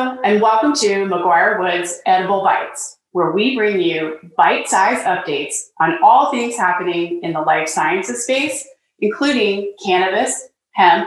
[0.00, 5.98] And welcome to McGuire Woods Edible Bites, where we bring you bite sized updates on
[6.02, 8.66] all things happening in the life sciences space,
[9.00, 11.06] including cannabis, hemp,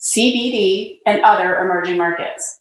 [0.00, 2.58] CBD, and other emerging markets.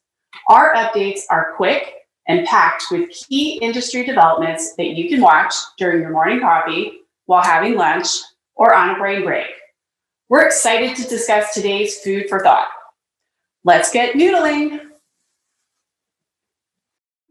[0.50, 1.96] Our updates are quick
[2.28, 7.42] and packed with key industry developments that you can watch during your morning coffee, while
[7.42, 8.06] having lunch,
[8.54, 9.48] or on a brain break.
[10.30, 12.68] We're excited to discuss today's food for thought.
[13.64, 14.92] Let's get noodling.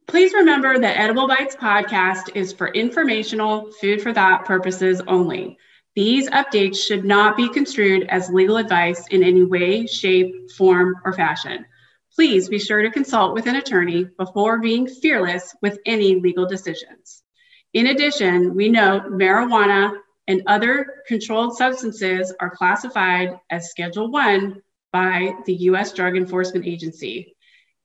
[0.06, 5.56] Please remember that Edible Bites podcast is for informational, food for thought purposes only.
[5.94, 11.12] These updates should not be construed as legal advice in any way, shape, form, or
[11.14, 11.64] fashion.
[12.14, 17.22] Please be sure to consult with an attorney before being fearless with any legal decisions.
[17.72, 19.96] In addition, we note marijuana
[20.28, 27.33] and other controlled substances are classified as Schedule 1 by the US Drug Enforcement Agency.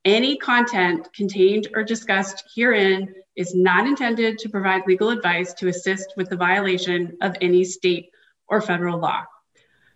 [0.05, 6.14] Any content contained or discussed herein is not intended to provide legal advice to assist
[6.16, 8.09] with the violation of any state
[8.47, 9.25] or federal law.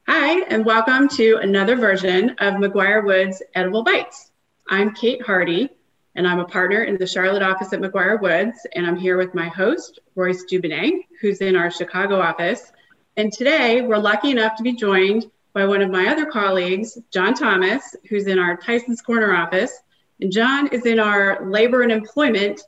[0.05, 4.31] Hi, and welcome to another version of McGuire Woods Edible Bites.
[4.67, 5.69] I'm Kate Hardy,
[6.15, 9.33] and I'm a partner in the Charlotte office at McGuire Woods, and I'm here with
[9.33, 12.73] my host, Royce Dubonnet, who's in our Chicago office.
[13.15, 17.33] And today, we're lucky enough to be joined by one of my other colleagues, John
[17.35, 19.79] Thomas, who's in our Tyson's Corner office,
[20.19, 22.61] and John is in our labor and employment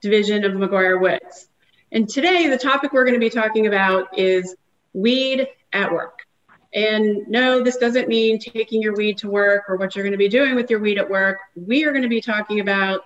[0.00, 1.48] division of McGuire Woods.
[1.92, 4.56] And today, the topic we're going to be talking about is
[4.92, 6.20] weed at work.
[6.74, 10.18] And no, this doesn't mean taking your weed to work or what you're going to
[10.18, 11.38] be doing with your weed at work.
[11.54, 13.00] We are going to be talking about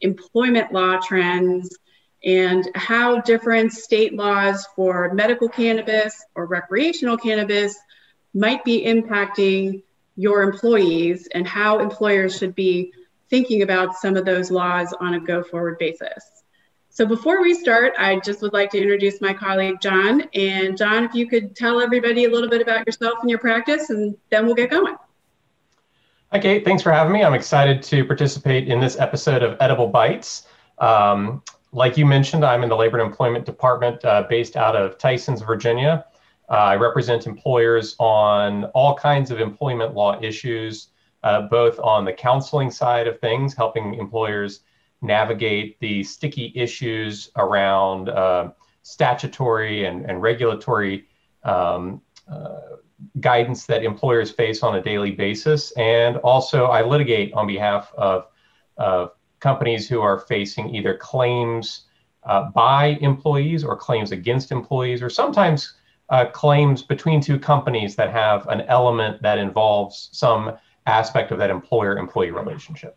[0.00, 1.76] employment law trends
[2.24, 7.76] and how different state laws for medical cannabis or recreational cannabis
[8.34, 9.82] might be impacting
[10.16, 12.92] your employees and how employers should be
[13.28, 16.36] thinking about some of those laws on a go forward basis.
[16.88, 20.22] So before we start, I just would like to introduce my colleague, John.
[20.32, 23.90] And John, if you could tell everybody a little bit about yourself and your practice,
[23.90, 24.96] and then we'll get going.
[26.32, 26.64] Hi, Kate.
[26.64, 27.22] Thanks for having me.
[27.22, 30.46] I'm excited to participate in this episode of Edible Bites.
[30.78, 34.96] Um, like you mentioned, I'm in the Labor and Employment Department uh, based out of
[34.96, 36.06] Tysons, Virginia.
[36.48, 40.88] Uh, I represent employers on all kinds of employment law issues,
[41.26, 44.60] uh, both on the counseling side of things, helping employers
[45.02, 48.50] navigate the sticky issues around uh,
[48.82, 51.08] statutory and, and regulatory
[51.42, 52.00] um,
[52.30, 52.76] uh,
[53.18, 55.72] guidance that employers face on a daily basis.
[55.72, 58.28] And also, I litigate on behalf of,
[58.76, 59.10] of
[59.40, 61.86] companies who are facing either claims
[62.22, 65.74] uh, by employees or claims against employees, or sometimes
[66.08, 71.50] uh, claims between two companies that have an element that involves some aspect of that
[71.50, 72.96] employer employee relationship.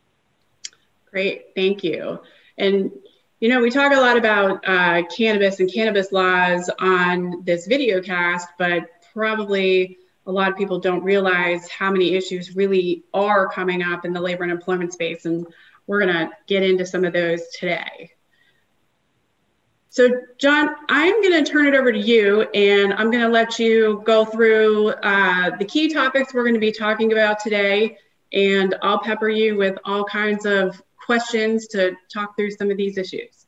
[1.12, 2.20] Great, thank you.
[2.58, 2.92] And
[3.40, 8.02] you know, we talk a lot about uh, cannabis and cannabis laws on this video
[8.02, 8.84] cast, but
[9.14, 14.12] probably a lot of people don't realize how many issues really are coming up in
[14.12, 15.26] the labor and employment space.
[15.26, 15.48] And
[15.88, 18.12] we're going to get into some of those today.
[20.00, 23.60] So, John, I'm going to turn it over to you and I'm going to let
[23.60, 27.98] you go through uh, the key topics we're going to be talking about today.
[28.32, 32.98] And I'll pepper you with all kinds of questions to talk through some of these
[32.98, 33.48] issues.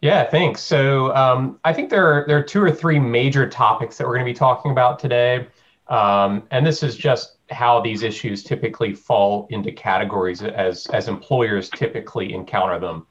[0.00, 0.60] Yeah, thanks.
[0.60, 4.14] So um, I think there are, there are two or three major topics that we're
[4.14, 5.46] going to be talking about today.
[5.86, 11.70] Um, and this is just how these issues typically fall into categories as, as employers
[11.70, 13.06] typically encounter them.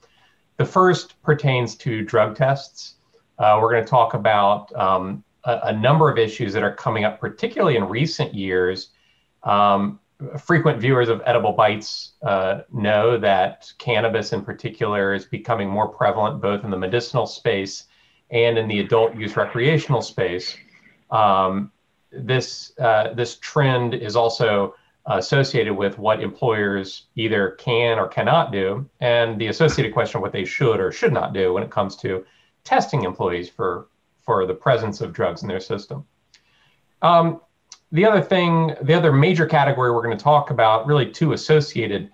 [0.57, 2.95] The first pertains to drug tests.
[3.37, 7.03] Uh, we're going to talk about um, a, a, number of issues that are coming
[7.03, 8.89] up, particularly in recent years.
[9.43, 9.99] Um,
[10.39, 16.41] frequent viewers of Edible Bites uh, know that cannabis in particular is becoming more prevalent
[16.41, 17.85] both in the medicinal space
[18.31, 20.55] and in the adult use recreational space.
[21.11, 21.71] Um,
[22.11, 24.75] this, uh, this trend is also
[25.07, 30.31] associated with what employers either can or cannot do, and the associated question of what
[30.31, 32.25] they should or should not do when it comes to
[32.63, 33.87] testing employees for,
[34.23, 36.05] for the presence of drugs in their system.
[37.01, 37.41] Um,
[37.91, 42.09] the other thing, the other major category we're going to talk about, really two associated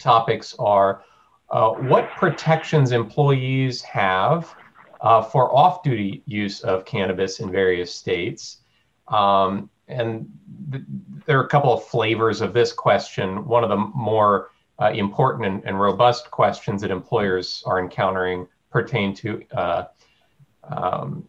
[0.00, 1.04] topics are
[1.50, 4.54] uh, what protections employees have
[5.00, 8.58] uh, for off duty use of cannabis in various states.
[9.06, 10.30] Um, and
[10.70, 10.84] th-
[11.26, 13.46] there are a couple of flavors of this question.
[13.46, 14.50] One of the more
[14.80, 19.84] uh, important and, and, robust questions that employers are encountering pertain to uh,
[20.64, 21.26] um,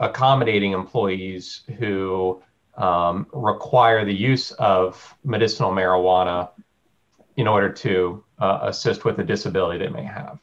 [0.00, 2.42] accommodating employees who
[2.76, 6.48] um, require the use of medicinal marijuana
[7.36, 10.38] in order to uh, assist with a disability they may have.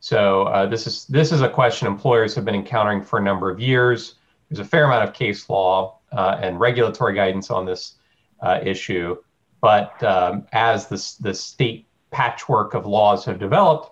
[0.00, 3.50] So uh, this is this is a question employers have been encountering for a number
[3.50, 4.16] of years.
[4.48, 7.94] There's a fair amount of case law uh, and regulatory guidance on this
[8.40, 9.16] uh, issue,
[9.60, 13.90] but um, as this the state patchwork of laws have developed,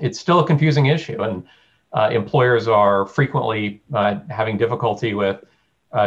[0.00, 1.44] it's still a confusing issue, and
[1.92, 5.44] uh, employers are frequently uh, having difficulty with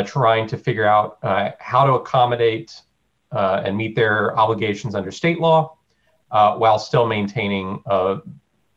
[0.06, 1.18] trying to figure out
[1.60, 2.82] how to accommodate
[3.32, 5.76] and meet their obligations under state law
[6.30, 7.84] while still maintaining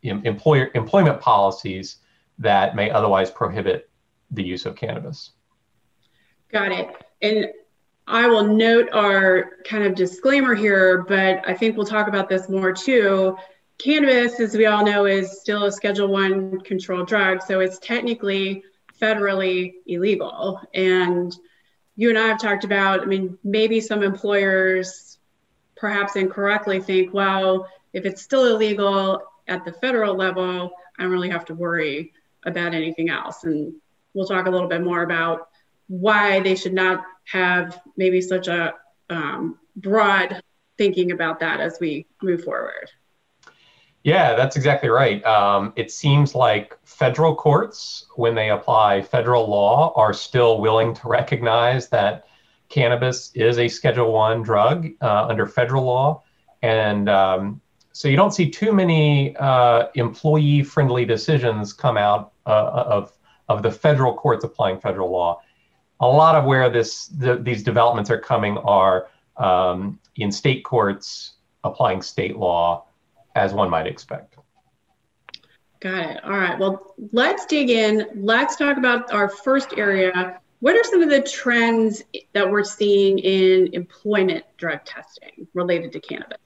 [0.01, 1.97] employer employment policies
[2.39, 3.89] that may otherwise prohibit
[4.31, 5.31] the use of cannabis.
[6.51, 6.95] Got it.
[7.21, 7.47] And
[8.07, 12.49] I will note our kind of disclaimer here, but I think we'll talk about this
[12.49, 13.35] more too.
[13.77, 18.63] Cannabis, as we all know, is still a Schedule One controlled drug, so it's technically
[19.01, 20.61] federally illegal.
[20.73, 21.35] And
[21.95, 25.17] you and I have talked about, I mean, maybe some employers
[25.75, 31.29] perhaps incorrectly think, well, if it's still illegal at the federal level, I don't really
[31.29, 32.13] have to worry
[32.45, 33.43] about anything else.
[33.43, 33.73] And
[34.13, 35.49] we'll talk a little bit more about
[35.87, 38.73] why they should not have maybe such a
[39.09, 40.41] um, broad
[40.77, 42.89] thinking about that as we move forward.
[44.03, 45.25] Yeah, that's exactly right.
[45.25, 51.07] Um, it seems like federal courts, when they apply federal law, are still willing to
[51.07, 52.27] recognize that
[52.69, 56.21] cannabis is a Schedule One drug uh, under federal law,
[56.61, 57.61] and um,
[57.93, 63.11] so you don't see too many uh, employee-friendly decisions come out uh, of
[63.49, 65.41] of the federal courts applying federal law.
[65.99, 69.07] A lot of where this the, these developments are coming are
[69.37, 71.33] um, in state courts
[71.63, 72.85] applying state law,
[73.35, 74.37] as one might expect.
[75.79, 76.23] Got it.
[76.23, 76.57] All right.
[76.57, 78.07] Well, let's dig in.
[78.15, 80.39] Let's talk about our first area.
[80.59, 82.03] What are some of the trends
[82.33, 86.37] that we're seeing in employment drug testing related to cannabis?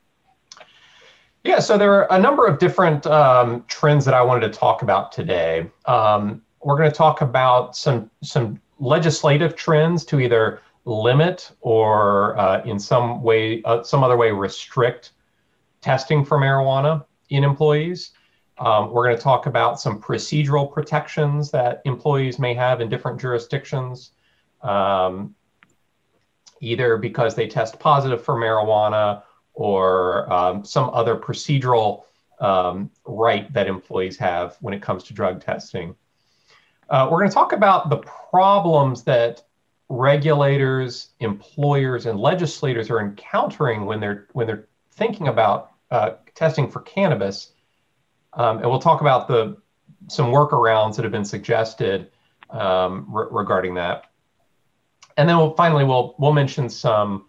[1.43, 4.81] Yeah, so there are a number of different um, trends that I wanted to talk
[4.81, 5.69] about today.
[5.85, 12.63] Um, we're going to talk about some some legislative trends to either limit or uh,
[12.63, 15.11] in some way, uh, some other way, restrict
[15.81, 18.11] testing for marijuana in employees.
[18.57, 23.19] Um, we're going to talk about some procedural protections that employees may have in different
[23.19, 24.11] jurisdictions,
[24.61, 25.33] um,
[26.59, 29.23] either because they test positive for marijuana
[29.53, 32.03] or um, some other procedural
[32.41, 35.95] um, right that employees have when it comes to drug testing.
[36.89, 39.43] Uh, we're going to talk about the problems that
[39.89, 46.81] regulators, employers, and legislators are encountering when they're when they're thinking about uh, testing for
[46.81, 47.53] cannabis,
[48.33, 49.57] um, and we'll talk about the
[50.07, 52.09] some workarounds that have been suggested
[52.49, 54.05] um, re- regarding that.
[55.17, 57.25] And then we'll finally we'll we'll mention some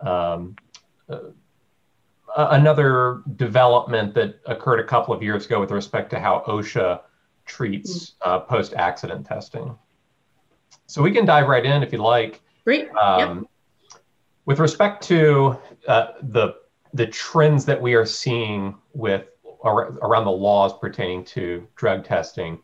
[0.00, 0.56] um,
[1.10, 1.18] uh,
[2.36, 7.00] another development that occurred a couple of years ago with respect to how OSHA
[7.44, 8.14] treats mm.
[8.22, 9.76] uh, post accident testing.
[10.86, 12.42] So we can dive right in if you'd like.
[12.64, 12.90] Great.
[12.94, 14.00] Um, yep.
[14.46, 15.58] With respect to
[15.88, 16.56] uh, the
[16.92, 19.26] the trends that we are seeing with
[19.64, 22.60] around the laws pertaining to drug testing,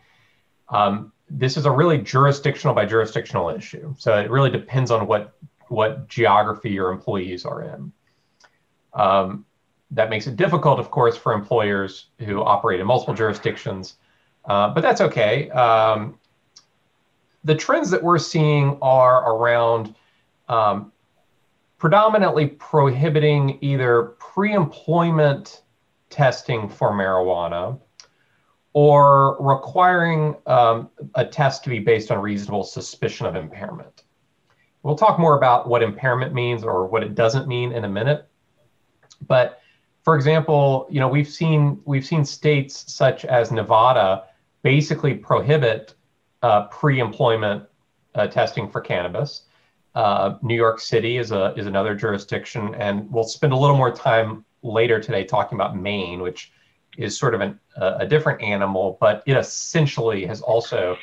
[0.69, 3.95] um, this is a really jurisdictional by jurisdictional issue.
[3.99, 5.35] So it really depends on what
[5.69, 7.93] what geography your employees are in.
[8.93, 9.47] Um,
[9.93, 13.97] that makes it difficult, of course, for employers who operate in multiple jurisdictions,
[14.51, 15.49] uh, but that's okay.
[15.51, 16.19] Um,
[17.45, 19.95] the trends that we're seeing are around
[20.49, 20.91] um,
[21.79, 25.63] predominantly prohibiting either pre employment
[26.09, 27.79] testing for marijuana
[28.73, 34.03] or requiring um, a test to be based on reasonable suspicion of impairment.
[34.83, 38.27] We'll talk more about what impairment means or what it doesn't mean in a minute.
[39.29, 39.61] But
[40.03, 44.25] for example, you know, we've seen we've seen states such as Nevada
[44.63, 45.95] basically prohibit
[46.43, 47.65] uh, pre-employment
[48.15, 49.43] uh, testing for cannabis.
[49.95, 53.91] Uh, New York City is a is another jurisdiction, and we'll spend a little more
[53.91, 56.53] time later today talking about Maine, which
[56.97, 60.97] is sort of an, a different animal, but it essentially has also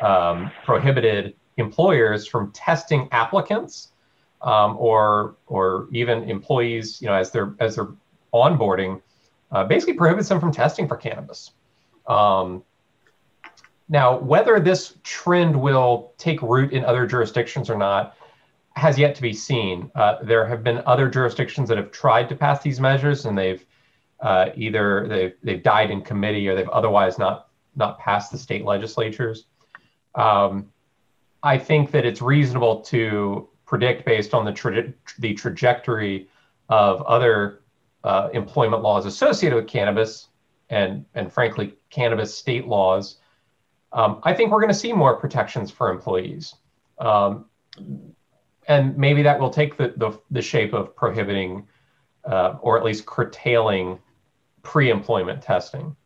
[0.00, 3.92] um, prohibited employers from testing applicants
[4.40, 7.92] um, or or even employees, you know, as they're as they're
[8.34, 9.00] onboarding
[9.52, 11.52] uh, basically prohibits them from testing for cannabis.
[12.08, 12.64] Um,
[13.92, 18.16] now, whether this trend will take root in other jurisdictions or not
[18.74, 19.90] has yet to be seen.
[19.94, 23.64] Uh, there have been other jurisdictions that have tried to pass these measures, and they've
[24.20, 28.64] uh, either they've, they've died in committee or they've otherwise not not passed the state
[28.64, 29.44] legislatures.
[30.14, 30.72] Um,
[31.42, 36.28] I think that it's reasonable to predict based on the tra- the trajectory
[36.70, 37.60] of other
[38.04, 40.28] uh, employment laws associated with cannabis
[40.70, 43.18] and, and frankly, cannabis state laws,
[43.92, 46.54] um, I think we're going to see more protections for employees.
[46.98, 47.46] Um,
[48.68, 51.66] and maybe that will take the, the, the shape of prohibiting
[52.24, 53.98] uh, or at least curtailing
[54.62, 55.96] pre employment testing.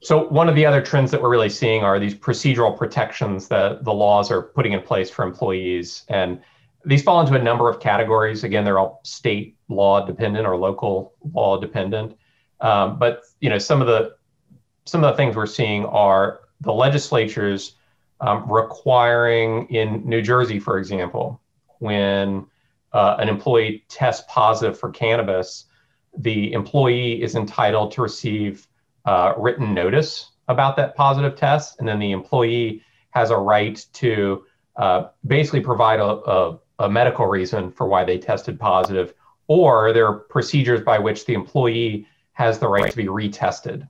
[0.00, 3.84] So, one of the other trends that we're really seeing are these procedural protections that
[3.84, 6.04] the laws are putting in place for employees.
[6.08, 6.40] And
[6.84, 8.42] these fall into a number of categories.
[8.42, 12.16] Again, they're all state law dependent or local law dependent.
[12.60, 14.16] Um, but you know, some of the
[14.84, 17.76] some of the things we're seeing are the legislatures
[18.20, 21.40] um, requiring in New Jersey, for example,
[21.78, 22.46] when
[22.92, 25.66] uh, an employee tests positive for cannabis,
[26.16, 28.68] the employee is entitled to receive
[29.06, 34.44] uh, written notice about that positive test, and then the employee has a right to
[34.76, 39.14] uh, basically provide a, a, a medical reason for why they tested positive,
[39.48, 43.88] or there are procedures by which the employee has the right to be retested.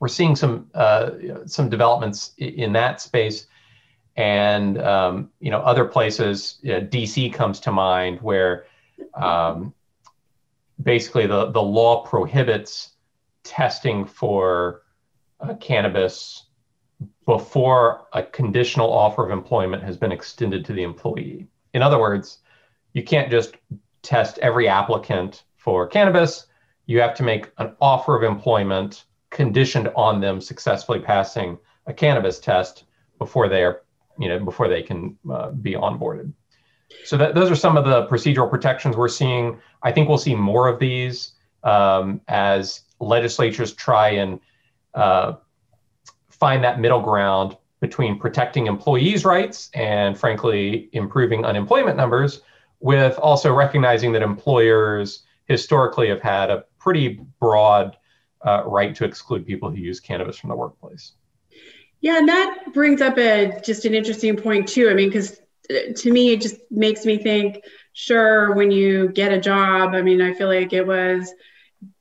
[0.00, 1.10] We're seeing some uh,
[1.46, 3.46] some developments in that space,
[4.16, 6.58] and um, you know other places.
[6.62, 8.66] You know, DC comes to mind where
[9.14, 9.74] um,
[10.82, 12.90] basically the the law prohibits
[13.42, 14.82] testing for
[15.40, 16.44] uh, cannabis
[17.26, 21.46] before a conditional offer of employment has been extended to the employee.
[21.74, 22.38] In other words,
[22.92, 23.56] you can't just
[24.02, 26.46] test every applicant for cannabis.
[26.86, 29.04] You have to make an offer of employment
[29.38, 32.84] conditioned on them successfully passing a cannabis test
[33.20, 33.82] before they are,
[34.18, 36.32] you know, before they can uh, be onboarded.
[37.04, 39.44] So that, those are some of the procedural protections we're seeing.
[39.84, 44.40] I think we'll see more of these um, as legislatures try and
[44.94, 45.34] uh,
[46.30, 52.40] find that middle ground between protecting employees' rights and, frankly, improving unemployment numbers,
[52.80, 57.96] with also recognizing that employers historically have had a pretty broad
[58.46, 61.12] uh, right to exclude people who use cannabis from the workplace.
[62.00, 64.88] Yeah, and that brings up a just an interesting point too.
[64.88, 65.40] I mean, because
[65.70, 67.62] uh, to me, it just makes me think.
[67.94, 71.34] Sure, when you get a job, I mean, I feel like it was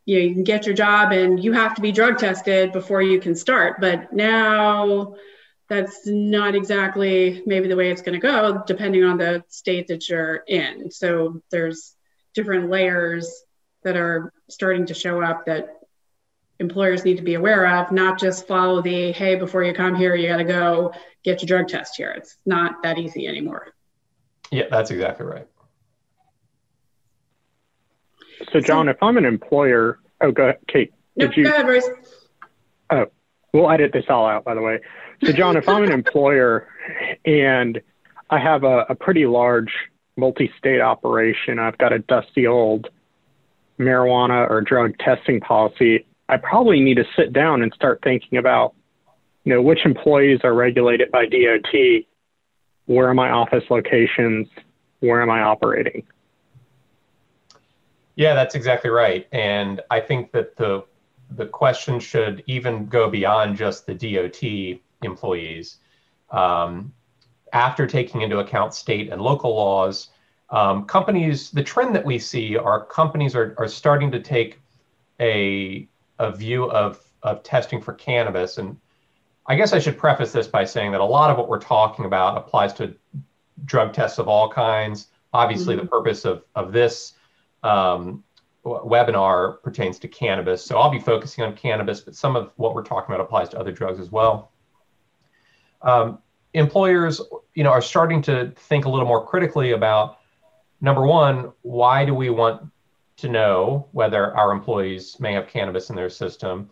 [0.07, 3.01] you know you can get your job and you have to be drug tested before
[3.01, 5.13] you can start but now
[5.69, 10.09] that's not exactly maybe the way it's going to go depending on the state that
[10.09, 11.93] you're in so there's
[12.33, 13.43] different layers
[13.83, 15.76] that are starting to show up that
[16.59, 20.15] employers need to be aware of not just follow the hey before you come here
[20.15, 20.91] you got to go
[21.23, 23.67] get your drug test here it's not that easy anymore
[24.51, 25.47] yeah that's exactly right
[28.51, 30.93] so, John, if I'm an employer, oh, go ahead, Kate.
[31.15, 31.89] No, you, go ahead, Royce.
[32.89, 33.07] Oh,
[33.53, 34.79] we'll edit this all out, by the way.
[35.23, 36.67] So, John, if I'm an employer
[37.25, 37.81] and
[38.29, 39.71] I have a, a pretty large
[40.15, 42.87] multi-state operation, I've got a dusty old
[43.79, 46.05] marijuana or drug testing policy.
[46.29, 48.73] I probably need to sit down and start thinking about,
[49.43, 52.03] you know, which employees are regulated by DOT,
[52.85, 54.47] where are my office locations,
[54.99, 56.05] where am I operating?
[58.15, 59.27] Yeah, that's exactly right.
[59.31, 60.85] And I think that the
[61.31, 65.77] the question should even go beyond just the DOT employees.
[66.31, 66.93] Um,
[67.53, 70.09] after taking into account state and local laws,
[70.49, 74.61] um, companies, the trend that we see are companies are, are starting to take
[75.19, 75.87] a,
[76.19, 78.57] a view of, of testing for cannabis.
[78.57, 78.77] And
[79.45, 82.05] I guess I should preface this by saying that a lot of what we're talking
[82.05, 82.95] about applies to
[83.65, 85.07] drug tests of all kinds.
[85.33, 85.85] Obviously, mm-hmm.
[85.85, 87.13] the purpose of, of this
[87.63, 88.23] um,
[88.65, 90.63] webinar pertains to cannabis.
[90.63, 93.59] So I'll be focusing on cannabis, but some of what we're talking about applies to
[93.59, 94.51] other drugs as well.
[95.81, 96.19] Um,
[96.53, 97.21] employers,
[97.53, 100.17] you know, are starting to think a little more critically about
[100.81, 102.63] number one, why do we want
[103.17, 106.69] to know whether our employees may have cannabis in their system?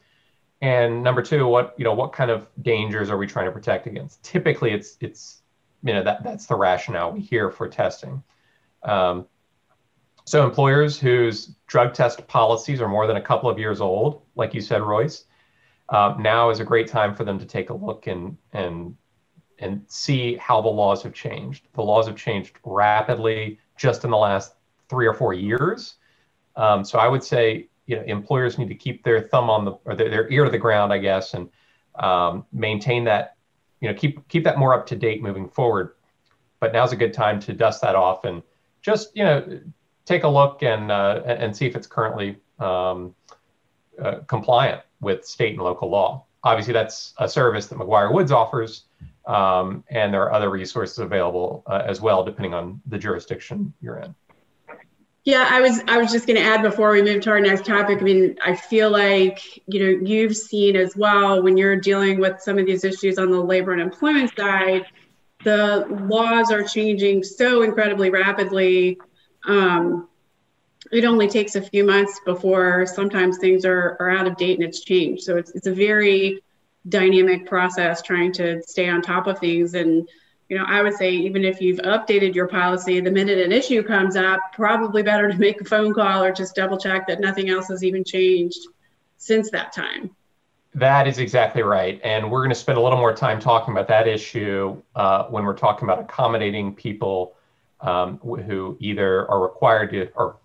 [0.62, 3.88] And number two, what you know, what kind of dangers are we trying to protect
[3.88, 4.24] against?
[4.24, 5.42] Typically, it's it's
[5.84, 8.24] you know that that's the rationale we hear for testing.
[8.84, 9.28] Um,
[10.26, 14.56] so employers whose drug test policies are more than a couple of years old, like
[14.56, 15.26] you said, Royce,
[15.90, 18.96] uh, now is a great time for them to take a look and and
[19.60, 21.68] and see how the laws have changed.
[21.74, 24.56] The laws have changed rapidly just in the last
[24.90, 25.96] three or four years.
[26.58, 29.72] Um, so I would say you know employers need to keep their thumb on the
[29.86, 31.50] or their, their ear to the ground, I guess, and
[31.96, 33.36] um, maintain that
[33.82, 35.96] you know keep keep that more up to date moving forward.
[36.60, 38.42] But now's a good time to dust that off and
[38.82, 39.60] just you know
[40.06, 43.14] take a look and uh, and see if it's currently um,
[44.02, 46.26] uh, compliant with state and local law.
[46.44, 48.86] Obviously, that's a service that McGuire Woods offers,
[49.26, 53.98] um, and there are other resources available uh, as well, depending on the jurisdiction you're
[53.98, 54.14] in.
[55.26, 57.66] Yeah, I was I was just going to add before we move to our next
[57.66, 57.98] topic.
[58.00, 62.40] I mean, I feel like you know you've seen as well when you're dealing with
[62.42, 64.86] some of these issues on the labor and employment side,
[65.44, 69.00] the laws are changing so incredibly rapidly.
[69.48, 70.08] Um,
[70.92, 74.68] it only takes a few months before sometimes things are, are out of date and
[74.68, 75.24] it's changed.
[75.24, 76.44] So it's it's a very
[76.88, 80.08] dynamic process trying to stay on top of things and
[80.50, 83.82] you know, I would say even if you've updated your policy, the minute an issue
[83.82, 87.50] comes up, probably better to make a phone call or just double check that nothing
[87.50, 88.68] else has even changed
[89.18, 90.12] since that time.
[90.76, 92.02] That is exactly right.
[92.04, 95.46] And we're going to spend a little more time talking about that issue uh, when
[95.46, 97.36] we're talking about accommodating people
[97.80, 100.38] um, who either are required to or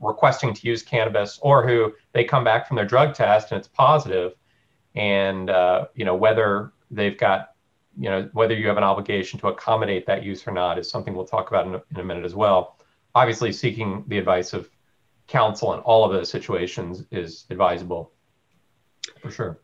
[0.00, 3.68] requesting to use cannabis or who they come back from their drug test and it's
[3.68, 4.34] positive
[4.94, 7.54] and uh, you know whether they've got
[7.98, 11.14] you know, whether you have an obligation to accommodate that use or not is something
[11.14, 12.76] we'll talk about in a, in a minute as well.
[13.14, 14.70] Obviously, seeking the advice of
[15.26, 18.12] counsel in all of those situations is advisable
[19.20, 19.60] for sure.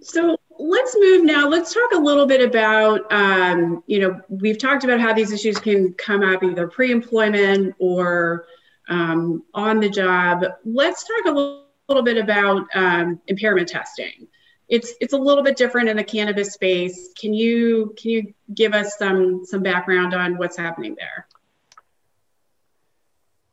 [0.00, 1.48] So let's move now.
[1.48, 5.58] Let's talk a little bit about, um, you know, we've talked about how these issues
[5.58, 8.46] can come up either pre employment or
[8.88, 10.44] um, on the job.
[10.64, 11.60] Let's talk a little,
[12.02, 14.26] bit about um, impairment testing
[14.74, 17.10] it's it's a little bit different in the cannabis space.
[17.16, 21.28] Can you can you give us some some background on what's happening there?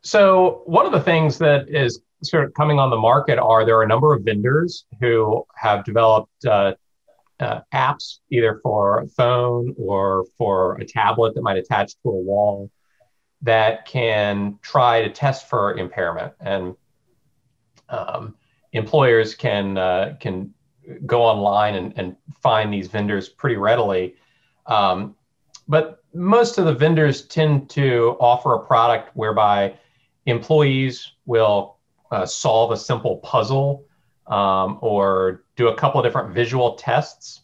[0.01, 3.77] So one of the things that is sort of coming on the market are there
[3.77, 6.73] are a number of vendors who have developed uh,
[7.39, 12.15] uh, apps either for a phone or for a tablet that might attach to a
[12.15, 12.71] wall
[13.43, 16.75] that can try to test for impairment and
[17.89, 18.35] um,
[18.73, 20.53] employers can uh, can
[21.05, 24.15] go online and, and find these vendors pretty readily.
[24.65, 25.15] Um,
[25.67, 29.75] but most of the vendors tend to offer a product whereby
[30.25, 31.77] employees will
[32.11, 33.85] uh, solve a simple puzzle
[34.27, 37.41] um, or do a couple of different visual tests.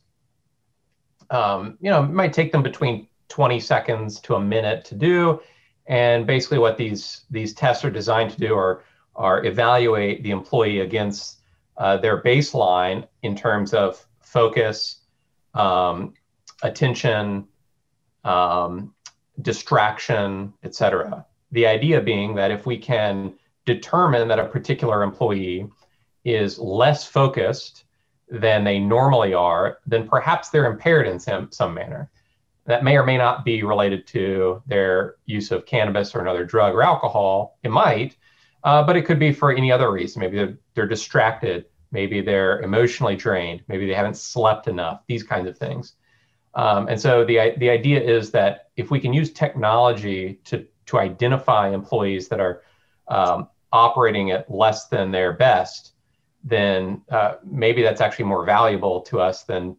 [1.29, 5.41] Um, you know, it might take them between 20 seconds to a minute to do.
[5.87, 8.83] And basically, what these these tests are designed to do are
[9.15, 11.36] are evaluate the employee against
[11.77, 15.01] uh, their baseline in terms of focus,
[15.53, 16.13] um,
[16.63, 17.47] attention,
[18.23, 18.93] um,
[19.41, 21.25] distraction, etc.
[21.51, 23.33] The idea being that if we can
[23.65, 25.67] determine that a particular employee
[26.25, 27.85] is less focused
[28.29, 32.09] than they normally are, then perhaps they're impaired in some, some manner.
[32.65, 36.73] That may or may not be related to their use of cannabis or another drug
[36.73, 37.57] or alcohol.
[37.63, 38.17] It might,
[38.67, 40.19] uh, but it could be for any other reason.
[40.19, 41.67] Maybe they're, they're distracted.
[41.93, 43.63] Maybe they're emotionally drained.
[43.69, 45.03] Maybe they haven't slept enough.
[45.07, 45.93] These kinds of things.
[46.53, 50.99] Um, and so the the idea is that if we can use technology to to
[50.99, 52.63] identify employees that are
[53.07, 55.93] um, operating at less than their best,
[56.43, 59.77] then uh, maybe that's actually more valuable to us than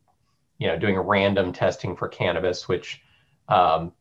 [0.56, 3.02] you know doing random testing for cannabis, which
[3.48, 3.92] um,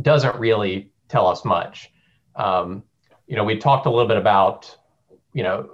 [0.00, 1.92] doesn't really tell us much.
[2.36, 2.84] Um,
[3.32, 4.76] you know, we talked a little bit about,
[5.32, 5.66] you know,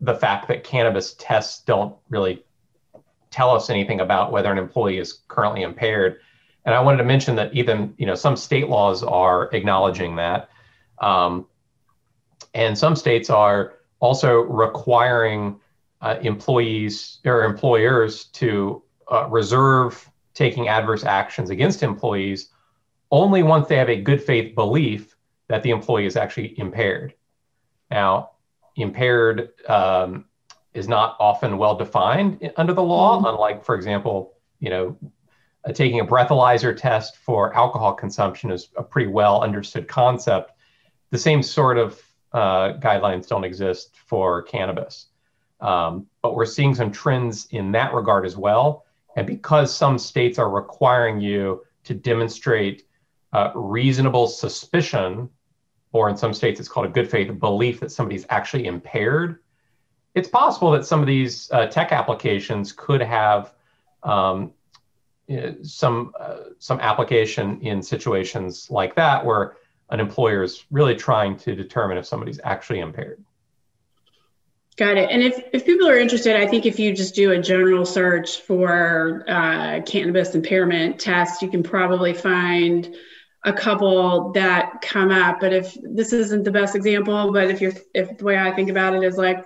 [0.00, 2.42] the fact that cannabis tests don't really
[3.30, 6.18] tell us anything about whether an employee is currently impaired.
[6.64, 10.48] And I wanted to mention that even, you know, some state laws are acknowledging that.
[11.02, 11.46] Um,
[12.54, 15.60] and some states are also requiring
[16.00, 22.48] uh, employees or employers to uh, reserve taking adverse actions against employees
[23.10, 25.16] only once they have a good faith belief
[25.48, 27.14] that the employee is actually impaired.
[27.90, 28.30] Now,
[28.76, 30.26] impaired um,
[30.74, 33.26] is not often well defined under the law, mm-hmm.
[33.26, 34.96] unlike, for example, you know,
[35.64, 40.52] uh, taking a breathalyzer test for alcohol consumption is a pretty well understood concept.
[41.10, 42.00] The same sort of
[42.32, 45.06] uh, guidelines don't exist for cannabis.
[45.60, 48.84] Um, but we're seeing some trends in that regard as well.
[49.16, 52.84] And because some states are requiring you to demonstrate
[53.32, 55.28] uh, reasonable suspicion
[55.92, 59.38] or in some states it's called a good faith belief that somebody's actually impaired,
[60.14, 63.52] it's possible that some of these uh, tech applications could have
[64.02, 64.52] um,
[65.62, 69.56] some uh, some application in situations like that where
[69.90, 73.22] an employer is really trying to determine if somebody's actually impaired.
[74.76, 75.10] Got it.
[75.10, 78.42] And if, if people are interested, I think if you just do a general search
[78.42, 82.94] for uh, cannabis impairment test, you can probably find
[83.48, 85.40] a couple that come up.
[85.40, 88.70] But if this isn't the best example, but if you're if the way I think
[88.70, 89.44] about it is like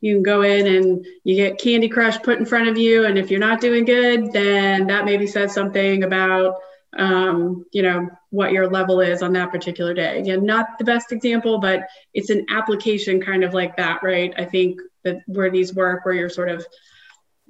[0.00, 3.18] you can go in and you get Candy Crush put in front of you, and
[3.18, 6.56] if you're not doing good, then that maybe says something about
[6.98, 10.18] um, you know, what your level is on that particular day.
[10.20, 14.34] Again, not the best example, but it's an application kind of like that, right?
[14.36, 16.66] I think that where these work, where you're sort of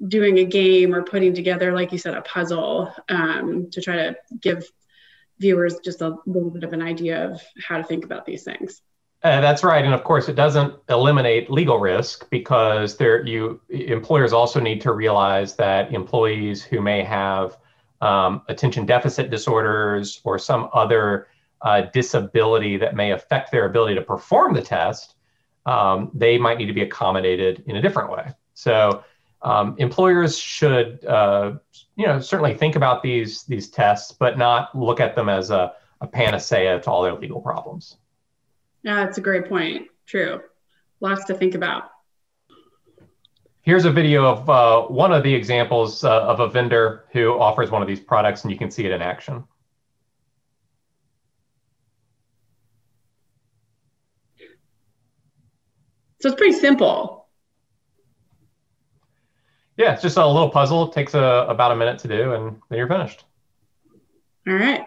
[0.06, 4.16] doing a game or putting together, like you said, a puzzle um, to try to
[4.40, 4.68] give
[5.42, 8.80] viewers just a little bit of an idea of how to think about these things.
[9.22, 14.32] Uh, that's right, and of course, it doesn't eliminate legal risk because there you employers
[14.32, 17.56] also need to realize that employees who may have
[18.00, 21.28] um, attention deficit disorders or some other
[21.62, 25.14] uh, disability that may affect their ability to perform the test,
[25.66, 28.26] um, they might need to be accommodated in a different way.
[28.54, 29.04] So
[29.42, 31.52] um, employers should, uh,
[32.02, 35.72] you know, certainly think about these these tests, but not look at them as a,
[36.00, 37.96] a panacea to all their legal problems.
[38.82, 39.86] Yeah, that's a great point.
[40.04, 40.40] True.
[40.98, 41.90] Lots to think about.
[43.60, 47.70] Here's a video of uh, one of the examples uh, of a vendor who offers
[47.70, 49.44] one of these products, and you can see it in action.
[56.20, 57.21] So it's pretty simple.
[59.82, 60.88] Yeah, it's just a little puzzle.
[60.88, 63.24] It takes a, about a minute to do, and then you're finished.
[64.46, 64.86] All right.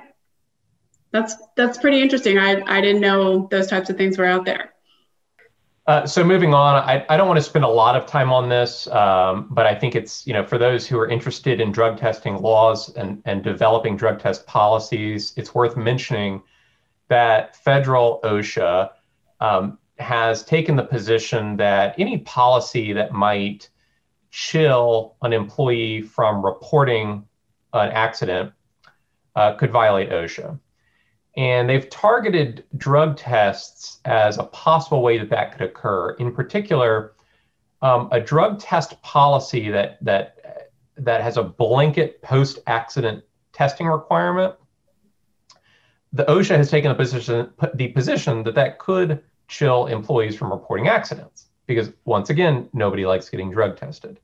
[1.11, 2.39] That's that's pretty interesting.
[2.39, 4.73] I, I didn't know those types of things were out there.
[5.85, 8.47] Uh, so moving on, I, I don't want to spend a lot of time on
[8.47, 11.99] this, um, but I think it's, you know, for those who are interested in drug
[11.99, 16.41] testing laws and, and developing drug test policies, it's worth mentioning
[17.09, 18.91] that federal OSHA
[19.41, 23.69] um, has taken the position that any policy that might
[24.35, 27.25] chill an employee from reporting
[27.71, 28.51] an accident
[29.37, 30.59] uh, could violate OSHA.
[31.37, 36.11] And they've targeted drug tests as a possible way that that could occur.
[36.19, 37.13] In particular,
[37.81, 40.67] um, a drug test policy that that
[40.97, 44.55] that has a blanket post-accident testing requirement.
[46.11, 50.89] The OSHA has taken the position the position that that could chill employees from reporting
[50.89, 54.19] accidents because once again, nobody likes getting drug tested.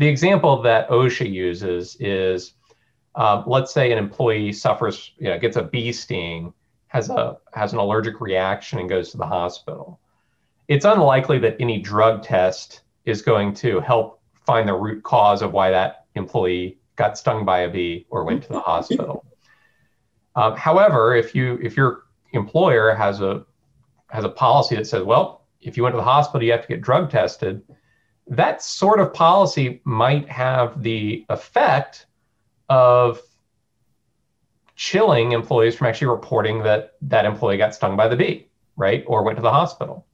[0.00, 2.54] The example that OSHA uses is,
[3.16, 6.54] um, let's say an employee suffers, you know, gets a bee sting,
[6.86, 10.00] has a has an allergic reaction, and goes to the hospital.
[10.68, 15.52] It's unlikely that any drug test is going to help find the root cause of
[15.52, 19.26] why that employee got stung by a bee or went to the hospital.
[20.34, 23.44] Um, however, if you if your employer has a
[24.08, 26.68] has a policy that says, well, if you went to the hospital, you have to
[26.68, 27.60] get drug tested.
[28.30, 32.06] That sort of policy might have the effect
[32.68, 33.20] of
[34.76, 39.24] chilling employees from actually reporting that that employee got stung by the bee, right, or
[39.24, 40.06] went to the hospital.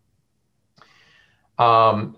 [1.59, 2.17] Um,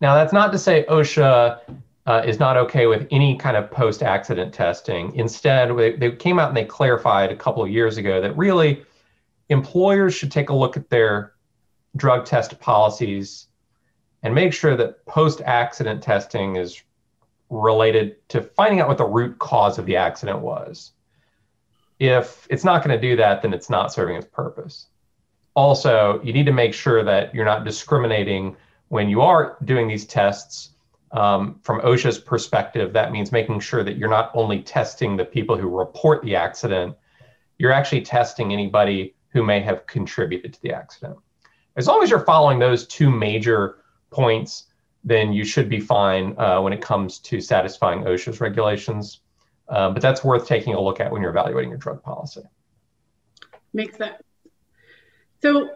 [0.00, 1.60] now, that's not to say OSHA
[2.06, 5.14] uh, is not okay with any kind of post-accident testing.
[5.14, 8.84] Instead, they, they came out and they clarified a couple of years ago that really
[9.48, 11.32] employers should take a look at their
[11.96, 13.48] drug test policies
[14.22, 16.82] and make sure that post accident testing is
[17.50, 20.92] related to finding out what the root cause of the accident was.
[21.98, 24.86] If it's not going to do that, then it's not serving its purpose.
[25.54, 28.56] Also, you need to make sure that you're not discriminating
[28.88, 30.70] when you are doing these tests.
[31.12, 35.58] Um, from OSHA's perspective, that means making sure that you're not only testing the people
[35.58, 36.96] who report the accident,
[37.58, 41.18] you're actually testing anybody who may have contributed to the accident.
[41.76, 43.81] As long as you're following those two major
[44.12, 44.66] points,
[45.04, 49.20] then you should be fine uh, when it comes to satisfying OSHA's regulations.
[49.68, 52.42] Uh, but that's worth taking a look at when you're evaluating your drug policy.
[53.72, 54.22] Makes sense.
[55.40, 55.70] So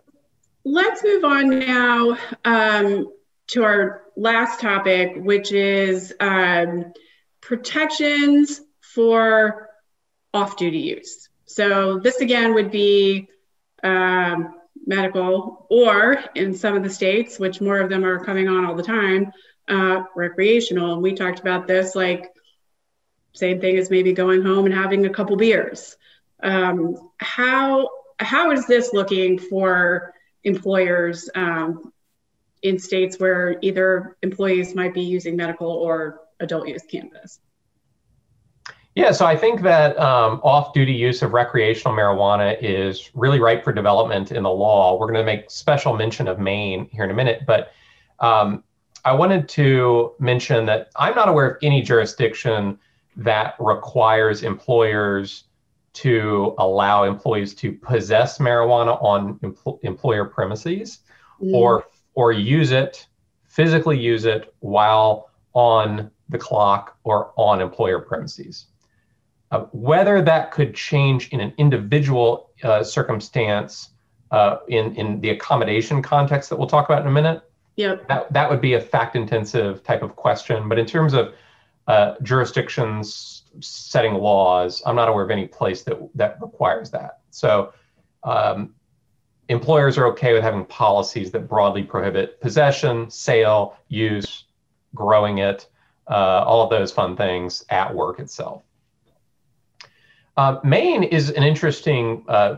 [0.65, 3.13] let's move on now um,
[3.49, 6.93] to our last topic, which is um,
[7.41, 9.69] protections for
[10.35, 11.29] off duty use.
[11.47, 13.29] So, this again would be
[13.83, 14.55] um,
[14.87, 18.75] medical, or in some of the states, which more of them are coming on all
[18.75, 19.33] the time,
[19.69, 20.95] uh, recreational.
[20.95, 22.33] And we talked about this like
[23.33, 25.97] same thing as maybe going home and having a couple beers.
[26.43, 31.93] Um, how how is this looking for employers um,
[32.63, 37.41] in states where either employees might be using medical or adult use cannabis?
[38.97, 43.63] Yeah, so I think that um, off duty use of recreational marijuana is really ripe
[43.63, 44.99] for development in the law.
[44.99, 47.73] We're going to make special mention of Maine here in a minute, but
[48.21, 48.65] um,
[49.05, 52.79] I wanted to mention that I'm not aware of any jurisdiction
[53.17, 55.45] that requires employers
[55.93, 61.01] to allow employees to possess marijuana on empl- employer premises
[61.43, 61.53] mm.
[61.53, 63.07] or or use it
[63.45, 68.67] physically use it while on the clock or on employer premises.
[69.57, 73.91] Uh, whether that could change in an individual uh, circumstance
[74.31, 77.43] uh, in, in the accommodation context that we'll talk about in a minute,
[77.77, 78.07] yep.
[78.07, 80.69] that, that would be a fact intensive type of question.
[80.69, 81.35] But in terms of
[81.87, 87.21] uh, jurisdictions setting laws, I'm not aware of any place that, that requires that.
[87.31, 87.73] So
[88.25, 88.75] um,
[89.49, 94.45] employers are okay with having policies that broadly prohibit possession, sale, use,
[94.95, 95.67] growing it,
[96.11, 98.63] uh, all of those fun things at work itself.
[100.37, 102.57] Uh, Maine is an interesting uh,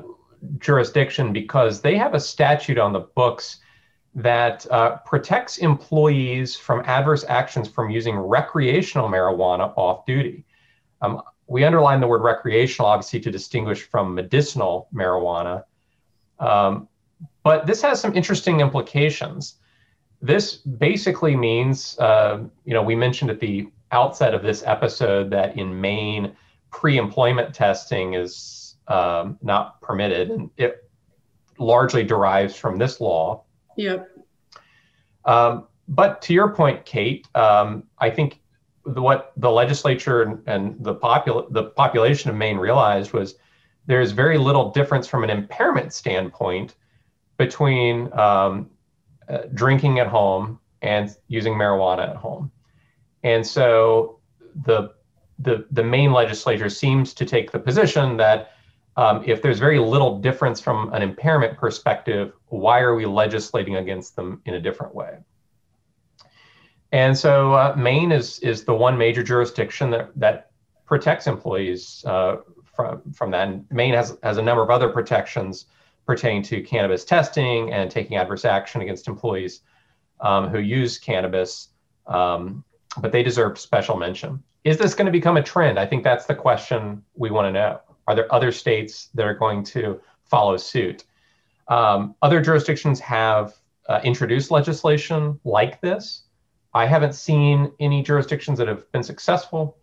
[0.58, 3.58] jurisdiction because they have a statute on the books
[4.14, 10.44] that uh, protects employees from adverse actions from using recreational marijuana off duty.
[11.02, 15.64] Um, we underline the word recreational, obviously, to distinguish from medicinal marijuana.
[16.40, 16.88] Um,
[17.42, 19.54] but this has some interesting implications.
[20.20, 25.56] This basically means, uh, you know, we mentioned at the outset of this episode that
[25.56, 26.36] in Maine,
[26.70, 30.88] pre-employment testing is um, not permitted, and it
[31.58, 33.44] largely derives from this law.
[33.76, 34.08] Yep.
[35.24, 38.40] Um, but to your point, Kate, um, I think
[38.84, 43.36] the, what the legislature and, and the popul- the population of Maine realized was
[43.86, 46.74] there's very little difference from an impairment standpoint
[47.38, 48.70] between um,
[49.28, 52.50] uh, drinking at home and using marijuana at home.
[53.22, 54.20] And so
[54.64, 54.94] the
[55.38, 58.52] the, the Maine legislature seems to take the position that
[58.96, 64.16] um, if there's very little difference from an impairment perspective, why are we legislating against
[64.16, 65.18] them in a different way?
[66.90, 70.50] And so uh, Maine is, is the one major jurisdiction that, that
[70.84, 72.38] protects employees uh,
[72.74, 73.48] from, from that.
[73.48, 75.66] And Maine has, has a number of other protections
[76.06, 79.60] pertaining to cannabis testing and taking adverse action against employees
[80.20, 81.68] um, who use cannabis,
[82.06, 82.64] um,
[83.00, 85.78] but they deserve special mention is this going to become a trend?
[85.78, 87.80] I think that's the question we want to know.
[88.06, 91.04] Are there other states that are going to follow suit?
[91.68, 93.54] Um, other jurisdictions have
[93.88, 96.24] uh, introduced legislation like this.
[96.74, 99.76] I haven't seen any jurisdictions that have been successful.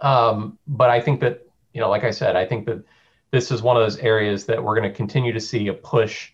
[0.00, 2.84] Um, but I think that, you know, like I said, I think that
[3.30, 6.32] this is one of those areas that we're going to continue to see a push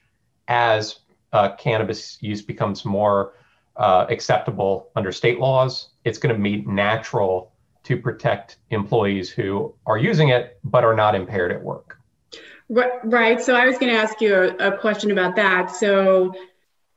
[0.48, 1.00] as
[1.32, 3.34] uh, cannabis use becomes more
[3.78, 5.88] uh, acceptable under state laws.
[6.04, 7.52] It's going to be natural
[7.84, 11.98] to protect employees who are using it but are not impaired at work.
[12.68, 13.40] Right.
[13.40, 15.70] So I was going to ask you a, a question about that.
[15.70, 16.34] So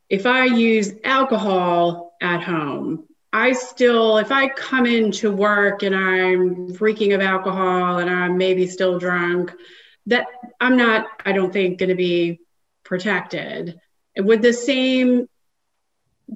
[0.09, 6.73] if I use alcohol at home, I still, if I come into work and I'm
[6.73, 9.53] reeking of alcohol and I'm maybe still drunk,
[10.07, 10.25] that
[10.59, 12.41] I'm not, I don't think, going to be
[12.83, 13.79] protected.
[14.17, 15.29] Would the same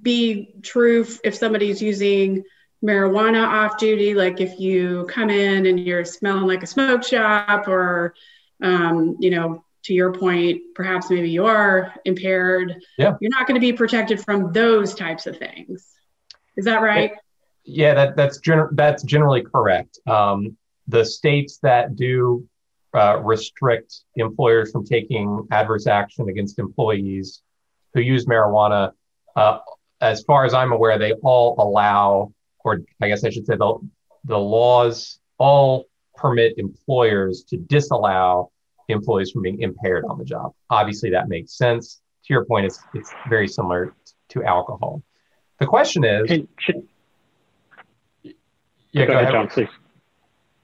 [0.01, 2.43] be true if somebody's using
[2.84, 7.67] marijuana off duty like if you come in and you're smelling like a smoke shop
[7.67, 8.13] or
[8.62, 13.15] um, you know to your point perhaps maybe you are impaired yeah.
[13.21, 15.88] you're not going to be protected from those types of things.
[16.58, 17.12] Is that right?
[17.63, 19.99] Yeah that, that's gen- that's generally correct.
[20.08, 22.47] Um, the states that do
[22.93, 27.41] uh, restrict employers from taking adverse action against employees
[27.93, 28.91] who use marijuana
[29.36, 29.60] uh,
[30.01, 33.79] as far as I'm aware, they all allow, or I guess I should say, the,
[34.25, 38.51] the laws all permit employers to disallow
[38.88, 40.53] employees from being impaired on the job.
[40.69, 42.01] Obviously, that makes sense.
[42.25, 43.93] To your point, it's, it's very similar
[44.29, 45.03] to alcohol.
[45.60, 46.29] The question is.
[46.29, 46.88] Hey, should,
[48.23, 49.67] yeah, go, go ahead, John, please.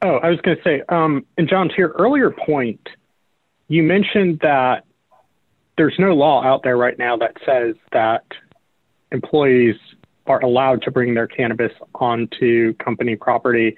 [0.01, 2.89] Oh, I was going to say, um, and John, to your earlier point,
[3.67, 4.85] you mentioned that
[5.77, 8.23] there's no law out there right now that says that
[9.11, 9.75] employees
[10.27, 13.77] are allowed to bring their cannabis onto company property.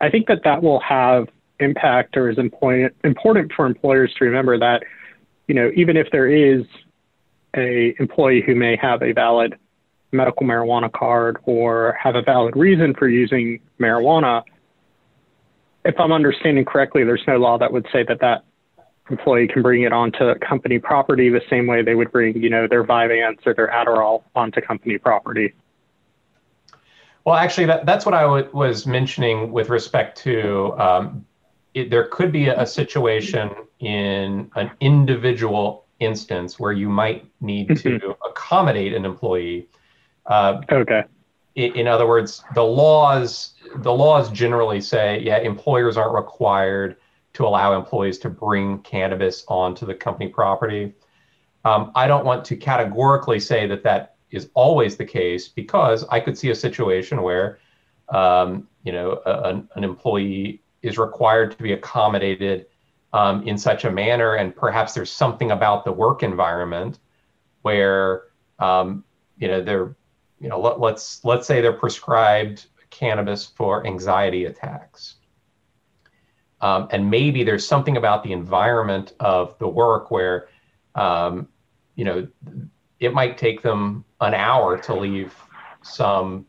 [0.00, 1.28] I think that that will have
[1.60, 4.82] impact or is important important for employers to remember that
[5.48, 6.64] you know even if there is
[7.56, 9.56] a employee who may have a valid
[10.12, 14.42] medical marijuana card or have a valid reason for using marijuana
[15.86, 18.44] if i'm understanding correctly there's no law that would say that that
[19.10, 22.66] employee can bring it onto company property the same way they would bring, you know,
[22.66, 25.54] their Vyvanse or their Adderall onto company property.
[27.24, 31.26] Well, actually, that, that's what I w- was mentioning with respect to um,
[31.74, 37.68] it, there could be a, a, situation in an individual instance where you might need
[37.68, 37.98] mm-hmm.
[37.98, 39.68] to accommodate an employee.
[40.26, 41.04] Uh, okay.
[41.56, 46.96] In, in other words, the laws the laws generally say, yeah, employers aren't required
[47.36, 50.94] to allow employees to bring cannabis onto the company property.
[51.66, 56.18] Um, I don't want to categorically say that that is always the case because I
[56.18, 57.58] could see a situation where,
[58.08, 62.66] um, you know, a, an employee is required to be accommodated
[63.12, 67.00] um, in such a manner, and perhaps there's something about the work environment
[67.62, 68.24] where
[68.58, 69.04] um,
[69.38, 69.94] you know they're
[70.40, 75.15] you know let, let's let's say they're prescribed cannabis for anxiety attacks.
[76.60, 80.48] Um, and maybe there's something about the environment of the work where,
[80.94, 81.48] um,
[81.94, 82.26] you know,
[82.98, 85.34] it might take them an hour to leave
[85.82, 86.46] some,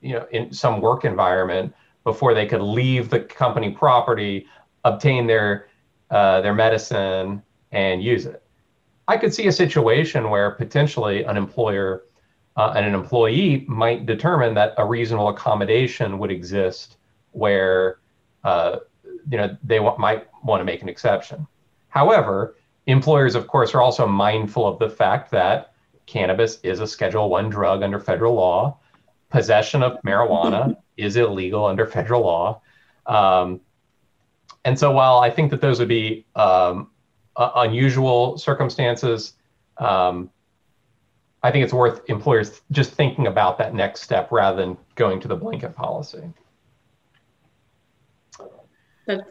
[0.00, 4.46] you know, in some work environment before they could leave the company property,
[4.84, 5.68] obtain their
[6.10, 8.42] uh, their medicine, and use it.
[9.08, 12.04] I could see a situation where potentially an employer
[12.56, 16.96] uh, and an employee might determine that a reasonable accommodation would exist
[17.32, 17.98] where
[18.44, 18.78] uh,
[19.30, 21.46] you know they w- might want to make an exception.
[21.88, 25.72] However, employers, of course, are also mindful of the fact that
[26.06, 28.78] cannabis is a Schedule One drug under federal law.
[29.30, 32.60] Possession of marijuana is illegal under federal law.
[33.06, 33.60] Um,
[34.64, 36.90] and so, while I think that those would be um,
[37.36, 39.34] uh, unusual circumstances,
[39.78, 40.30] um,
[41.42, 45.28] I think it's worth employers just thinking about that next step rather than going to
[45.28, 46.32] the blanket policy.
[49.06, 49.22] That's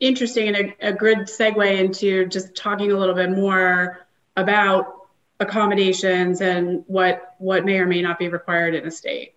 [0.00, 5.08] interesting and a, a good segue into just talking a little bit more about
[5.40, 9.34] accommodations and what what may or may not be required in a state.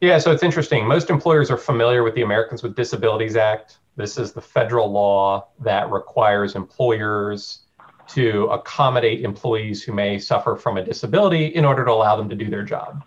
[0.00, 0.86] Yeah, so it's interesting.
[0.86, 3.78] Most employers are familiar with the Americans with Disabilities Act.
[3.94, 7.60] This is the federal law that requires employers
[8.08, 12.34] to accommodate employees who may suffer from a disability in order to allow them to
[12.34, 13.04] do their job.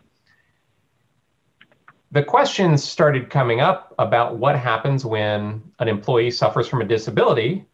[2.15, 7.65] The questions started coming up about what happens when an employee suffers from a disability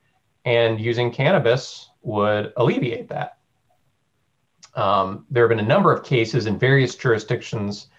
[0.45, 3.37] and using cannabis would alleviate that.
[4.73, 7.89] Um, there have been a number of cases in various jurisdictions,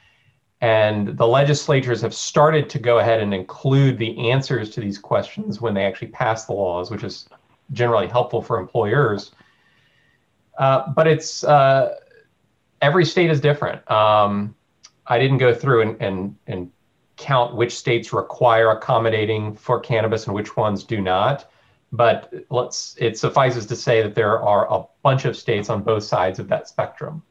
[0.61, 5.61] and the legislatures have started to go ahead and include the answers to these questions
[5.61, 7.28] when they actually pass the laws, which is
[7.70, 9.31] generally helpful for employers.
[10.59, 11.94] Uh, but it's uh,
[12.81, 13.88] every state is different.
[13.88, 14.57] Um,
[15.07, 16.71] I didn't go through and, and, and
[17.17, 21.51] count which states require accommodating for cannabis and which ones do not.
[21.93, 26.05] But let's it suffices to say that there are a bunch of states on both
[26.05, 27.23] sides of that spectrum.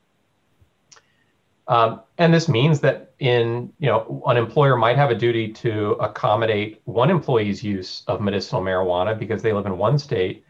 [1.67, 5.93] Um, and this means that in you know an employer might have a duty to
[5.93, 10.43] accommodate one employee's use of medicinal marijuana because they live in one state,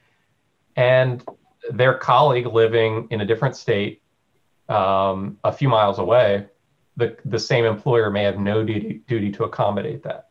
[0.76, 1.24] and
[1.72, 4.02] their colleague living in a different state
[4.68, 6.48] um, a few miles away,
[6.98, 10.30] the, the same employer may have no duty, duty to accommodate that.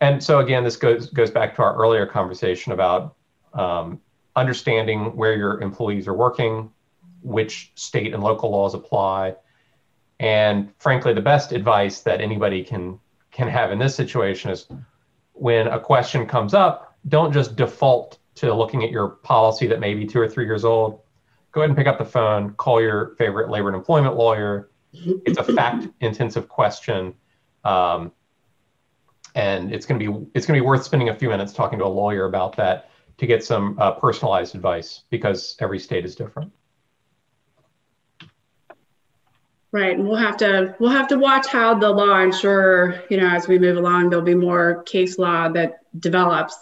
[0.00, 3.16] And so again, this goes goes back to our earlier conversation about
[3.52, 4.00] um,
[4.34, 6.70] understanding where your employees are working,
[7.22, 9.34] which state and local laws apply.
[10.18, 12.98] And frankly, the best advice that anybody can
[13.30, 14.66] can have in this situation is
[15.34, 19.94] when a question comes up, don't just default to looking at your policy that may
[19.94, 21.00] be two or three years old.
[21.52, 24.69] Go ahead and pick up the phone, call your favorite labor and employment lawyer.
[24.92, 27.14] It's a fact intensive question.
[27.64, 28.12] Um,
[29.34, 31.78] and it's going to be it's going to be worth spending a few minutes talking
[31.78, 36.14] to a lawyer about that to get some uh, personalized advice because every state is
[36.14, 36.52] different.
[39.72, 42.10] Right, and we'll have to we'll have to watch how the law.
[42.10, 46.56] I'm sure you know as we move along, there'll be more case law that develops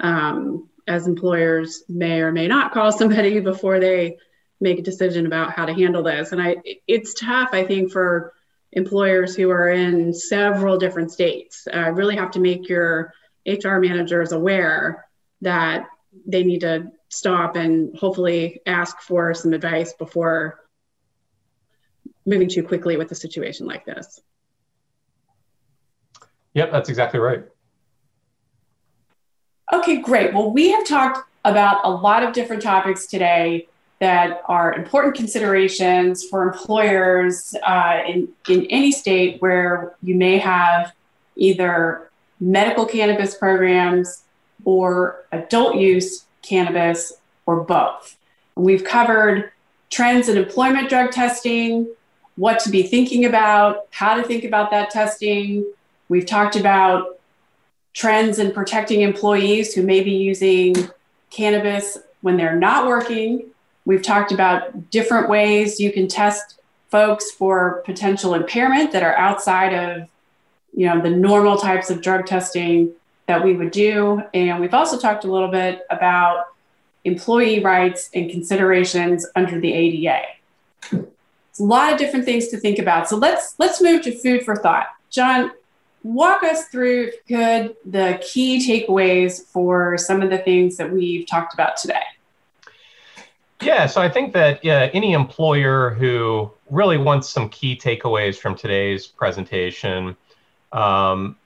[0.00, 4.16] um, as employers may or may not call somebody before they
[4.60, 6.32] make a decision about how to handle this.
[6.32, 8.32] And I, it's tough, I think, for
[8.72, 11.66] employers who are in several different states.
[11.72, 13.12] Uh, really have to make your
[13.46, 15.06] HR managers aware
[15.40, 15.86] that
[16.26, 20.60] they need to stop and hopefully ask for some advice before
[22.26, 24.20] moving too quickly with a situation like this.
[26.54, 27.44] Yep, that's exactly right.
[29.72, 30.34] Okay, great.
[30.34, 33.68] Well, we have talked about a lot of different topics today
[34.00, 40.92] that are important considerations for employers uh, in, in any state where you may have
[41.36, 44.22] either medical cannabis programs
[44.64, 47.12] or adult use cannabis
[47.46, 48.16] or both.
[48.54, 49.50] We've covered
[49.90, 51.88] trends in employment drug testing,
[52.36, 55.66] what to be thinking about, how to think about that testing.
[56.08, 57.18] We've talked about
[57.94, 60.74] trends in protecting employees who may be using
[61.30, 63.46] cannabis when they're not working.
[63.88, 66.60] We've talked about different ways you can test
[66.90, 70.10] folks for potential impairment that are outside of
[70.74, 72.92] you know the normal types of drug testing
[73.24, 76.48] that we would do and we've also talked a little bit about
[77.06, 80.22] employee rights and considerations under the ADA.
[80.92, 83.08] It's a lot of different things to think about.
[83.08, 84.88] So let's let's move to food for thought.
[85.08, 85.52] John,
[86.02, 91.54] walk us through, could, the key takeaways for some of the things that we've talked
[91.54, 92.02] about today.
[93.60, 98.54] Yeah, so I think that uh, any employer who really wants some key takeaways from
[98.54, 100.16] today's presentation,
[100.72, 101.36] um,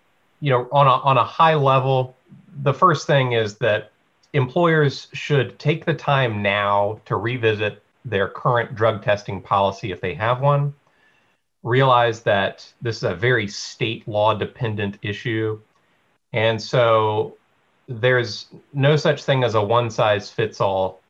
[0.40, 2.14] you know, on a, on a high level,
[2.62, 3.92] the first thing is that
[4.34, 10.12] employers should take the time now to revisit their current drug testing policy if they
[10.12, 10.74] have one.
[11.62, 15.60] Realize that this is a very state law dependent issue.
[16.32, 17.36] And so
[17.88, 21.01] there's no such thing as a one size fits all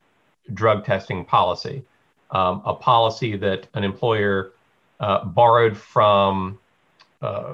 [0.52, 1.84] drug testing policy,
[2.30, 4.52] um, a policy that an employer
[5.00, 6.58] uh, borrowed from
[7.20, 7.52] uh,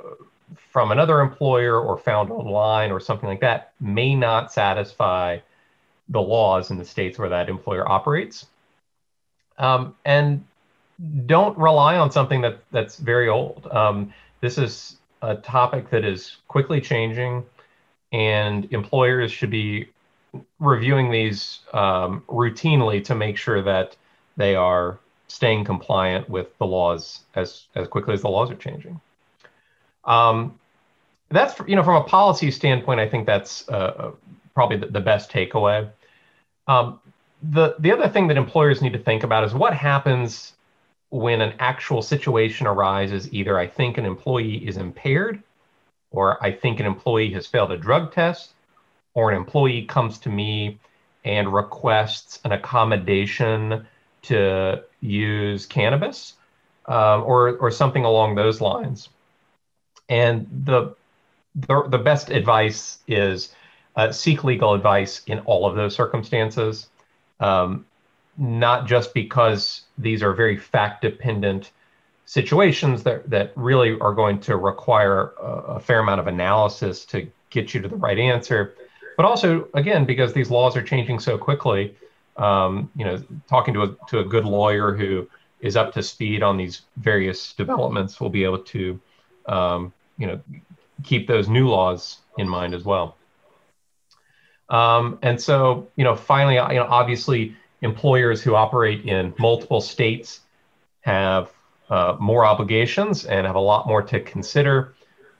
[0.70, 5.38] from another employer or found online or something like that may not satisfy
[6.08, 8.46] the laws in the states where that employer operates.
[9.58, 10.44] Um, and
[11.26, 13.66] don't rely on something that that's very old.
[13.70, 17.44] Um, this is a topic that is quickly changing,
[18.12, 19.88] and employers should be
[20.58, 23.96] reviewing these um, routinely to make sure that
[24.36, 24.98] they are
[25.28, 29.00] staying compliant with the laws as as quickly as the laws are changing.
[30.04, 30.58] Um,
[31.30, 34.10] that's you know from a policy standpoint, I think that's uh, uh,
[34.54, 35.88] probably the, the, best takeaway.
[36.66, 37.00] Um,
[37.42, 40.54] the the other thing that employers need to think about is what happens
[41.10, 43.32] when an actual situation arises.
[43.32, 45.42] Either I think an employee is impaired,
[46.10, 48.54] or I think an employee has failed a drug test,
[49.18, 50.78] or an employee comes to me
[51.24, 53.84] and requests an accommodation
[54.22, 56.34] to use cannabis
[56.86, 59.08] um, or, or something along those lines.
[60.08, 60.94] And the,
[61.56, 63.52] the, the best advice is
[63.96, 66.86] uh, seek legal advice in all of those circumstances,
[67.40, 67.86] um,
[68.36, 71.72] not just because these are very fact dependent
[72.24, 77.26] situations that, that really are going to require a, a fair amount of analysis to
[77.50, 78.76] get you to the right answer
[79.18, 81.94] but also again because these laws are changing so quickly.
[82.36, 85.28] Um, you know, talking to a to a good lawyer who
[85.60, 89.00] is up to speed on these various developments will be able to,
[89.46, 90.40] um, you know,
[91.02, 93.16] keep those new laws in mind as well.
[94.68, 100.42] Um, and so, you know, finally, you know, obviously, employers who operate in multiple states
[101.00, 101.50] have
[101.90, 104.94] uh, more obligations and have a lot more to consider.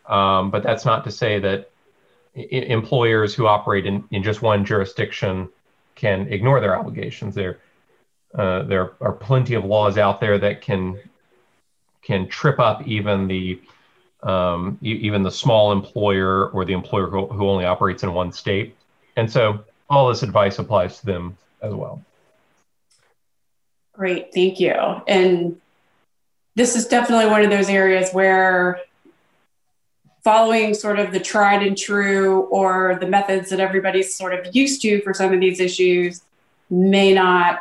[0.09, 1.71] Um, but that's not to say that
[2.51, 5.49] employers who operate in, in just one jurisdiction
[5.95, 7.35] can ignore their obligations.
[7.35, 7.59] There,
[8.35, 10.99] uh, there are plenty of laws out there that can
[12.03, 13.61] can trip up even the
[14.23, 18.77] um, even the small employer or the employer who, who only operates in one state.
[19.17, 22.03] And so all this advice applies to them as well.
[23.93, 24.75] Great, thank you.
[25.07, 25.61] And
[26.55, 28.81] this is definitely one of those areas where
[30.29, 34.83] following sort of the tried and true or the methods that everybody's sort of used
[34.83, 36.21] to for some of these issues
[36.69, 37.61] may not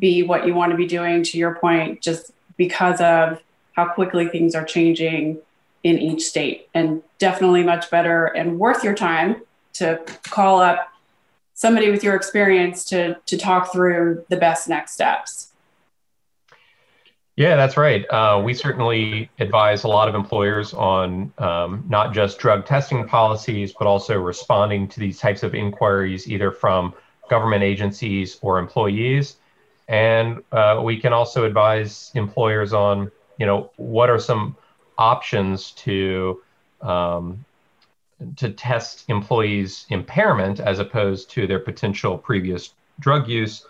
[0.00, 3.40] be what you want to be doing to your point just because of
[3.76, 5.38] how quickly things are changing
[5.84, 6.66] in each state.
[6.74, 9.40] And definitely much better and worth your time
[9.74, 10.88] to call up
[11.54, 15.47] somebody with your experience to to talk through the best next steps
[17.38, 18.04] yeah, that's right.
[18.10, 23.72] Uh, we certainly advise a lot of employers on um, not just drug testing policies,
[23.78, 26.92] but also responding to these types of inquiries, either from
[27.30, 29.36] government agencies or employees.
[29.86, 33.08] And uh, we can also advise employers on,
[33.38, 34.56] you know, what are some
[34.98, 36.42] options to
[36.82, 37.44] um,
[38.34, 43.64] to test employees' impairment as opposed to their potential previous drug use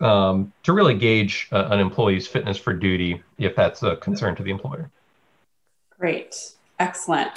[0.00, 4.42] um, to really gauge uh, an employee's fitness for duty if that's a concern to
[4.42, 4.90] the employer.
[5.98, 7.30] Great, excellent.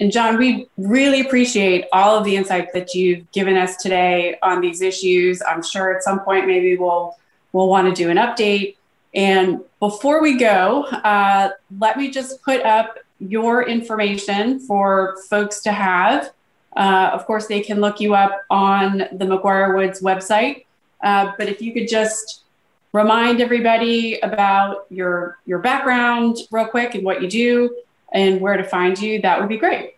[0.00, 4.60] And John, we really appreciate all of the insight that you've given us today on
[4.60, 5.42] these issues.
[5.46, 7.16] I'm sure at some point maybe we'll
[7.52, 8.76] we'll want to do an update.
[9.14, 15.72] And before we go, uh, let me just put up your information for folks to
[15.72, 16.32] have.
[16.76, 20.64] Uh, of course, they can look you up on the McGuire Woods website.
[21.04, 22.44] Uh, but if you could just
[22.92, 27.82] remind everybody about your your background real quick and what you do
[28.12, 29.96] and where to find you, that would be great.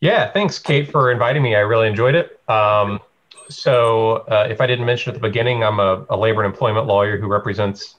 [0.00, 1.54] Yeah, thanks, Kate, for inviting me.
[1.54, 2.40] I really enjoyed it.
[2.48, 3.00] Um,
[3.50, 6.86] so, uh, if I didn't mention at the beginning, I'm a, a labor and employment
[6.86, 7.96] lawyer who represents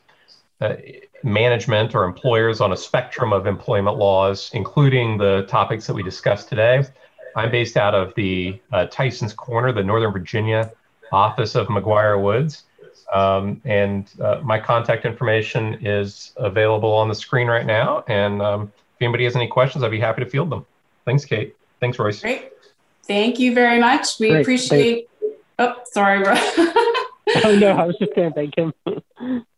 [0.62, 0.76] uh,
[1.24, 6.50] management or employers on a spectrum of employment laws, including the topics that we discussed
[6.50, 6.84] today.
[7.36, 10.72] I'm based out of the uh, Tyson's Corner, the Northern Virginia
[11.12, 12.64] office of McGuire Woods.
[13.14, 18.04] Um, and uh, my contact information is available on the screen right now.
[18.08, 20.66] And um, if anybody has any questions, I'd be happy to field them.
[21.06, 21.56] Thanks, Kate.
[21.80, 22.22] Thanks, Royce.
[22.22, 22.52] Great.
[23.04, 24.20] Thank you very much.
[24.20, 24.42] We Great.
[24.42, 25.10] appreciate.
[25.60, 26.24] Oh, sorry.
[26.28, 28.74] oh no, I was just going to thank him.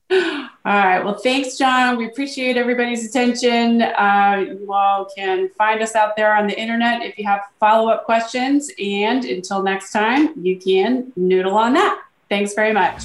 [0.65, 1.03] all right.
[1.03, 1.97] Well, thanks, John.
[1.97, 3.81] We appreciate everybody's attention.
[3.81, 7.89] Uh, you all can find us out there on the internet if you have follow
[7.89, 8.71] up questions.
[8.79, 12.01] And until next time, you can noodle on that.
[12.29, 13.03] Thanks very much.